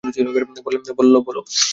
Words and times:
বললে, 0.97 1.19
বলো। 1.19 1.41